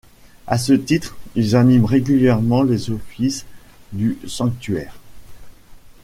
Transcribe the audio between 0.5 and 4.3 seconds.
ce titre, ils animent régulièrement les offices du